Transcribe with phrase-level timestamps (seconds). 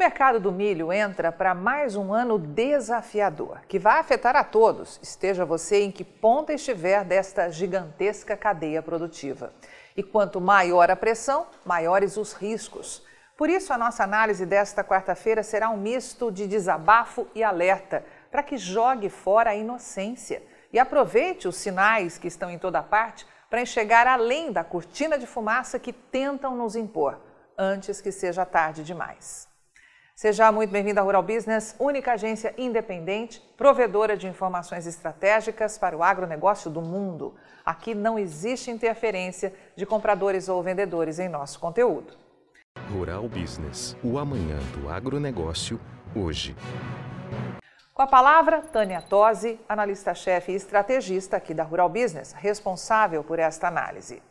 [0.00, 5.44] mercado do milho entra para mais um ano desafiador, que vai afetar a todos, esteja
[5.44, 9.52] você em que ponta estiver desta gigantesca cadeia produtiva.
[9.94, 13.04] E quanto maior a pressão, maiores os riscos.
[13.36, 18.42] Por isso, a nossa análise desta quarta-feira será um misto de desabafo e alerta, para
[18.42, 20.42] que jogue fora a inocência
[20.72, 25.26] e aproveite os sinais que estão em toda parte para enxergar além da cortina de
[25.26, 27.20] fumaça que tentam nos impor,
[27.58, 29.49] antes que seja tarde demais.
[30.20, 36.02] Seja muito bem-vindo à Rural Business, única agência independente, provedora de informações estratégicas para o
[36.02, 37.34] agronegócio do mundo.
[37.64, 42.18] Aqui não existe interferência de compradores ou vendedores em nosso conteúdo.
[42.92, 45.80] Rural Business, o amanhã do agronegócio,
[46.14, 46.54] hoje.
[47.94, 53.68] Com a palavra, Tânia Tosi, analista-chefe e estrategista aqui da Rural Business, responsável por esta
[53.68, 54.22] análise.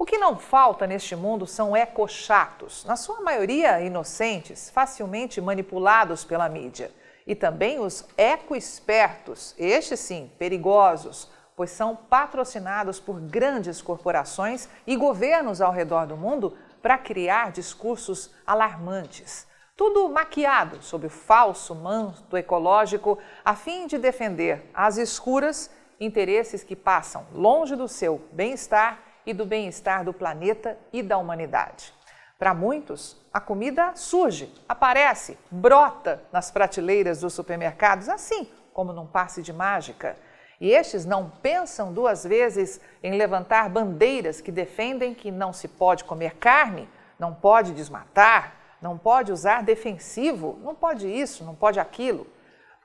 [0.00, 6.48] O que não falta neste mundo são ecochatos, na sua maioria inocentes, facilmente manipulados pela
[6.48, 6.90] mídia.
[7.26, 15.60] E também os ecoespertos, estes sim, perigosos, pois são patrocinados por grandes corporações e governos
[15.60, 19.46] ao redor do mundo para criar discursos alarmantes.
[19.76, 26.74] Tudo maquiado sob o falso manto ecológico, a fim de defender às escuras interesses que
[26.74, 31.92] passam longe do seu bem-estar e do bem-estar do planeta e da humanidade.
[32.38, 39.42] Para muitos, a comida surge, aparece, brota nas prateleiras dos supermercados, assim como num passe
[39.42, 40.16] de mágica.
[40.60, 46.04] E estes não pensam duas vezes em levantar bandeiras que defendem que não se pode
[46.04, 52.26] comer carne, não pode desmatar, não pode usar defensivo, não pode isso, não pode aquilo.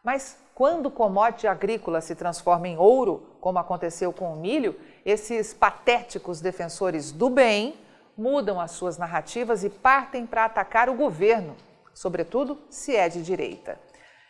[0.03, 5.53] Mas quando o commodity agrícola se transforma em ouro, como aconteceu com o milho, esses
[5.53, 7.78] patéticos defensores do bem
[8.17, 11.56] mudam as suas narrativas e partem para atacar o governo,
[11.94, 13.80] sobretudo se é de direita.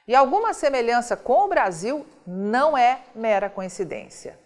[0.08, 4.38] E alguma semelhança com o Brasil não é mera coincidência.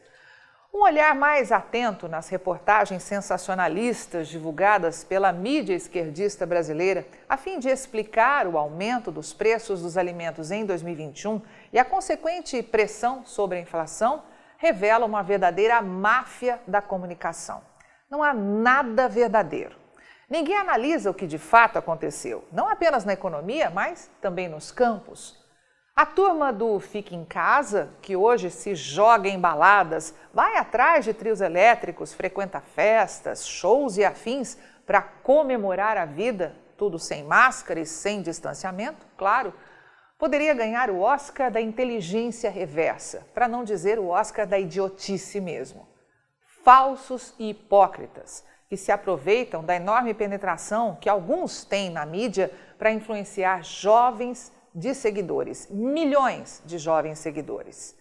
[0.71, 7.69] Um olhar mais atento nas reportagens sensacionalistas divulgadas pela mídia esquerdista brasileira, a fim de
[7.69, 11.41] explicar o aumento dos preços dos alimentos em 2021
[11.73, 14.21] e a consequente pressão sobre a inflação,
[14.59, 17.63] revela uma verdadeira máfia da comunicação.
[18.11, 19.75] Não há nada verdadeiro.
[20.29, 25.39] Ninguém analisa o que de fato aconteceu, não apenas na economia, mas também nos campos.
[25.95, 31.13] A turma do Fique em Casa, que hoje se joga em baladas, vai atrás de
[31.13, 37.85] trios elétricos, frequenta festas, shows e afins para comemorar a vida, tudo sem máscara e
[37.85, 39.53] sem distanciamento, claro,
[40.19, 45.87] poderia ganhar o Oscar da inteligência reversa, para não dizer o Oscar da idiotice mesmo.
[46.61, 52.91] Falsos e hipócritas que se aproveitam da enorme penetração que alguns têm na mídia para
[52.91, 57.97] influenciar jovens de seguidores, milhões de jovens seguidores.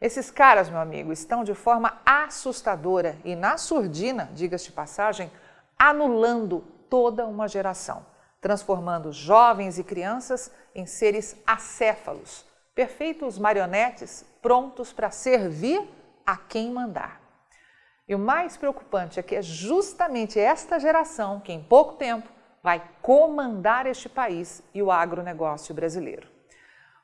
[0.00, 5.30] Esses caras, meu amigo, estão de forma assustadora e na surdina, diga-se de passagem,
[5.78, 8.04] anulando toda uma geração
[8.40, 12.44] transformando jovens e crianças em seres acéfalos,
[12.74, 15.82] perfeitos marionetes prontos para servir
[16.24, 17.20] a quem mandar.
[18.08, 22.28] E o mais preocupante é que é justamente esta geração que, em pouco tempo,
[22.62, 26.26] vai comandar este país e o agronegócio brasileiro.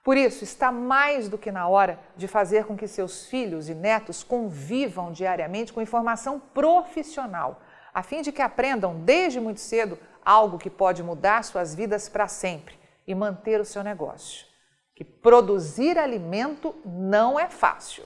[0.03, 3.75] Por isso, está mais do que na hora de fazer com que seus filhos e
[3.75, 7.61] netos convivam diariamente com informação profissional,
[7.93, 12.27] a fim de que aprendam desde muito cedo algo que pode mudar suas vidas para
[12.27, 14.47] sempre e manter o seu negócio.
[14.95, 18.05] Que produzir alimento não é fácil.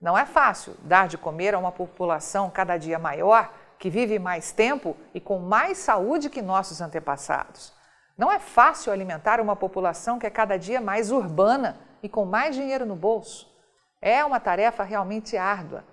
[0.00, 4.52] Não é fácil dar de comer a uma população cada dia maior, que vive mais
[4.52, 7.72] tempo e com mais saúde que nossos antepassados.
[8.16, 12.54] Não é fácil alimentar uma população que é cada dia mais urbana e com mais
[12.54, 13.52] dinheiro no bolso.
[14.00, 15.84] É uma tarefa realmente árdua.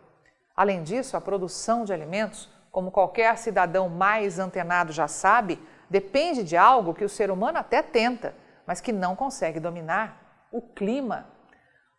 [0.56, 5.60] Além disso, a produção de alimentos como qualquer cidadão mais antenado já sabe,
[5.90, 8.34] depende de algo que o ser humano até tenta,
[8.66, 11.28] mas que não consegue dominar: o clima.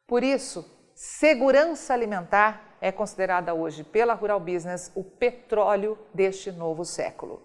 [0.07, 0.65] Por isso,
[0.95, 7.43] segurança alimentar é considerada hoje pela Rural Business o petróleo deste novo século.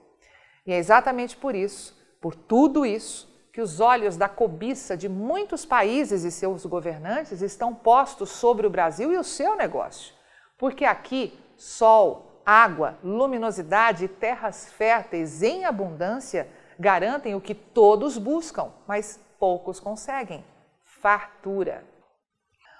[0.66, 5.66] E é exatamente por isso, por tudo isso, que os olhos da cobiça de muitos
[5.66, 10.14] países e seus governantes estão postos sobre o Brasil e o seu negócio.
[10.58, 16.48] Porque aqui, sol, água, luminosidade e terras férteis em abundância
[16.80, 20.46] garantem o que todos buscam, mas poucos conseguem:
[20.82, 21.84] fartura.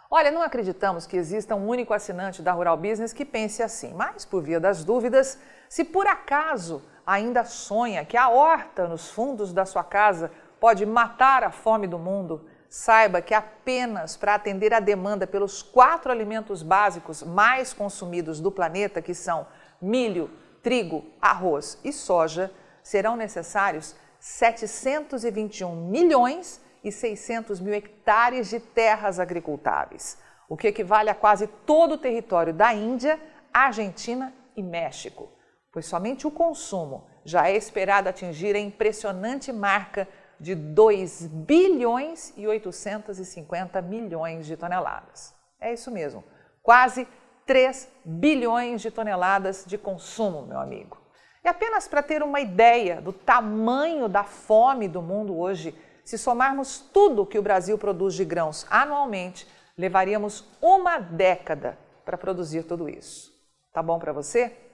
[0.10, 4.24] Olha, não acreditamos que exista um único assinante da Rural Business que pense assim, mas
[4.24, 5.38] por via das dúvidas,
[5.68, 10.32] se por acaso ainda sonha que a horta nos fundos da sua casa
[10.62, 16.12] pode matar a fome do mundo, saiba que apenas para atender a demanda pelos quatro
[16.12, 19.48] alimentos básicos mais consumidos do planeta, que são
[19.82, 20.30] milho,
[20.62, 22.52] trigo, arroz e soja,
[22.84, 30.18] serão necessários 721 milhões e 600 mil hectares de terras agricultáveis,
[30.50, 33.20] o que equivale a quase todo o território da Índia,
[33.54, 35.30] Argentina e México,
[35.72, 40.08] pois somente o consumo já é esperado atingir a impressionante marca
[40.40, 45.34] de 2 bilhões e 850 milhões de toneladas.
[45.60, 46.24] É isso mesmo,
[46.62, 47.08] quase
[47.46, 50.98] 3 bilhões de toneladas de consumo, meu amigo.
[51.44, 55.74] E apenas para ter uma ideia do tamanho da fome do mundo hoje,
[56.04, 59.48] se somarmos tudo que o Brasil produz de grãos anualmente,
[59.78, 63.32] levaríamos uma década para produzir tudo isso.
[63.72, 64.67] Tá bom para você?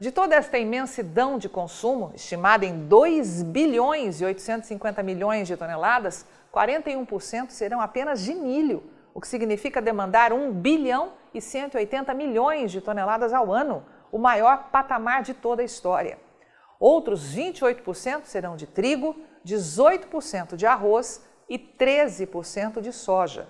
[0.00, 6.24] De toda esta imensidão de consumo, estimada em 2 bilhões e 850 milhões de toneladas,
[6.54, 12.80] 41% serão apenas de milho, o que significa demandar 1 bilhão e 180 milhões de
[12.80, 16.16] toneladas ao ano, o maior patamar de toda a história.
[16.78, 23.48] Outros 28% serão de trigo, 18% de arroz e 13% de soja.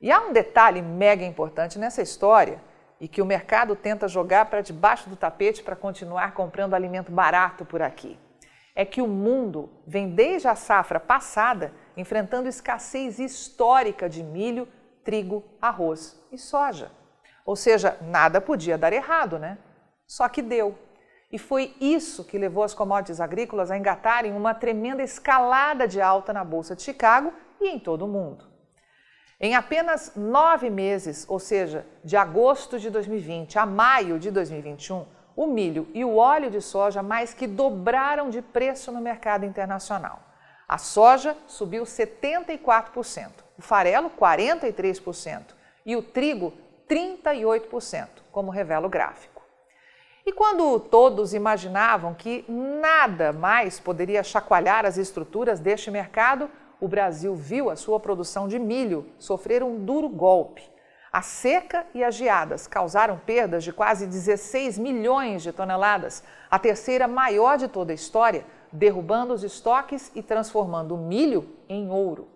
[0.00, 2.60] E há um detalhe mega importante nessa história
[3.02, 7.64] e que o mercado tenta jogar para debaixo do tapete para continuar comprando alimento barato
[7.64, 8.16] por aqui.
[8.76, 14.68] É que o mundo vem desde a safra passada enfrentando escassez histórica de milho,
[15.02, 16.92] trigo, arroz e soja.
[17.44, 19.58] Ou seja, nada podia dar errado, né?
[20.06, 20.78] Só que deu.
[21.28, 26.32] E foi isso que levou as commodities agrícolas a engatarem uma tremenda escalada de alta
[26.32, 28.51] na Bolsa de Chicago e em todo o mundo.
[29.44, 35.04] Em apenas nove meses, ou seja, de agosto de 2020 a maio de 2021,
[35.34, 40.22] o milho e o óleo de soja mais que dobraram de preço no mercado internacional.
[40.68, 45.42] A soja subiu 74%, o farelo 43%
[45.84, 46.52] e o trigo
[46.88, 49.42] 38%, como revela o gráfico.
[50.24, 56.48] E quando todos imaginavam que nada mais poderia chacoalhar as estruturas deste mercado,
[56.82, 60.68] o Brasil viu a sua produção de milho sofrer um duro golpe.
[61.12, 67.06] A seca e as geadas causaram perdas de quase 16 milhões de toneladas, a terceira
[67.06, 72.28] maior de toda a história, derrubando os estoques e transformando o milho em ouro.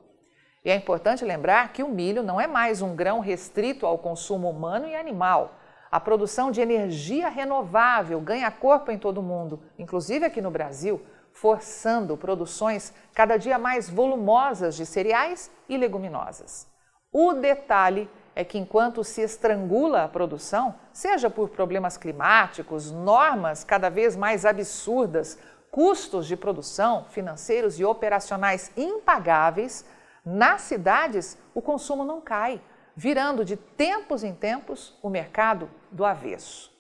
[0.64, 4.48] E é importante lembrar que o milho não é mais um grão restrito ao consumo
[4.48, 5.56] humano e animal.
[5.90, 11.04] A produção de energia renovável ganha corpo em todo o mundo, inclusive aqui no Brasil,
[11.36, 16.66] forçando produções cada dia mais volumosas de cereais e leguminosas.
[17.12, 23.90] O detalhe é que enquanto se estrangula a produção, seja por problemas climáticos, normas cada
[23.90, 25.38] vez mais absurdas,
[25.70, 29.84] custos de produção, financeiros e operacionais impagáveis,
[30.24, 32.62] nas cidades o consumo não cai,
[32.94, 36.74] virando de tempos em tempos o mercado do avesso.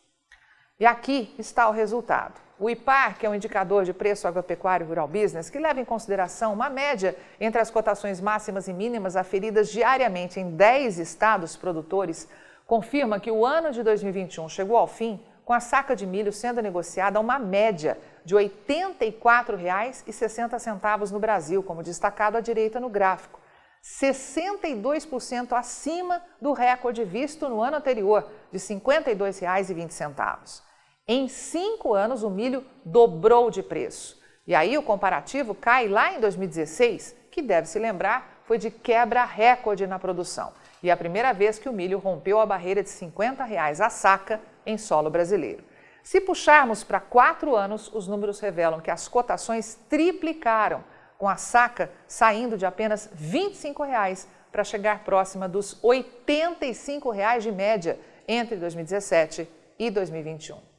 [0.80, 2.45] E aqui está o resultado.
[2.58, 6.54] O IPAR, que é um indicador de preço agropecuário rural business, que leva em consideração
[6.54, 12.26] uma média entre as cotações máximas e mínimas aferidas diariamente em 10 estados produtores,
[12.66, 16.62] confirma que o ano de 2021 chegou ao fim com a saca de milho sendo
[16.62, 23.38] negociada a uma média de R$ 84,60 no Brasil, como destacado à direita no gráfico.
[23.84, 30.64] 62% acima do recorde visto no ano anterior, de R$ 52,20.
[31.08, 34.20] Em cinco anos, o milho dobrou de preço.
[34.44, 39.24] E aí o comparativo cai lá em 2016, que deve se lembrar foi de quebra
[39.24, 40.52] recorde na produção.
[40.82, 43.88] E é a primeira vez que o milho rompeu a barreira de 50 reais a
[43.88, 45.62] saca em solo brasileiro.
[46.02, 50.82] Se puxarmos para quatro anos, os números revelam que as cotações triplicaram,
[51.16, 57.52] com a saca saindo de apenas 25 reais para chegar próxima dos 85 reais de
[57.52, 57.96] média
[58.26, 59.48] entre 2017
[59.78, 60.75] e 2021.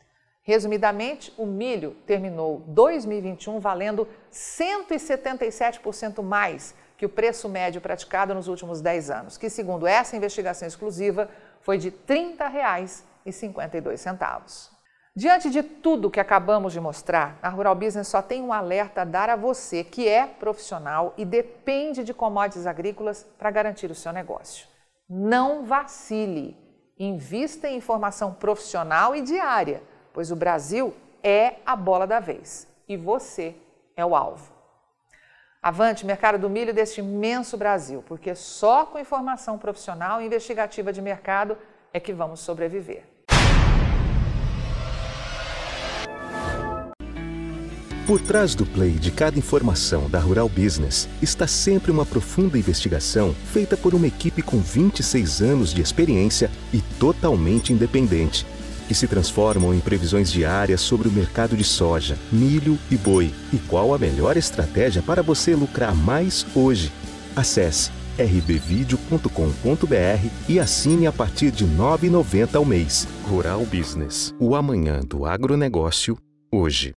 [0.48, 8.80] Resumidamente, o milho terminou 2021 valendo 177% mais que o preço médio praticado nos últimos
[8.80, 14.70] 10 anos, que, segundo essa investigação exclusiva, foi de R$ 30,52.
[15.14, 19.06] Diante de tudo que acabamos de mostrar, a Rural Business só tem um alerta a
[19.06, 24.14] dar a você que é profissional e depende de commodities agrícolas para garantir o seu
[24.14, 24.66] negócio.
[25.10, 26.56] Não vacile.
[26.98, 29.84] Invista em informação profissional e diária
[30.18, 33.54] pois o Brasil é a bola da vez e você
[33.96, 34.52] é o alvo.
[35.62, 41.04] Avante, mercado do milho deste imenso Brasil, porque só com informação profissional e investigativa de
[41.04, 41.56] mercado
[41.94, 43.04] é que vamos sobreviver.
[48.08, 53.36] Por trás do play de cada informação da Rural Business está sempre uma profunda investigação
[53.54, 58.48] feita por uma equipe com 26 anos de experiência e totalmente independente,
[58.88, 63.58] que se transformam em previsões diárias sobre o mercado de soja, milho e boi e
[63.58, 66.92] qual a melhor estratégia para você lucrar mais hoje.
[67.36, 69.30] Acesse rbvideo.com.br
[70.50, 73.08] e assine a partir de R$ 9,90 ao mês.
[73.24, 76.18] Rural Business, o amanhã do agronegócio,
[76.52, 76.94] hoje.